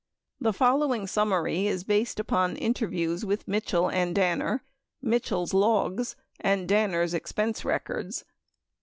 The 0.39 0.51
following 0.51 1.05
summary 1.05 1.67
is 1.67 1.83
based 1.83 2.19
upon 2.19 2.55
interviews 2.55 3.23
with 3.23 3.47
Mitchell 3.47 3.87
and 3.87 4.15
Danner, 4.15 4.63
Mitchell's 4.99 5.53
logs, 5.53 6.15
and 6.39 6.67
Danner's 6.67 7.13
expense 7.13 7.63
records. 7.63 8.25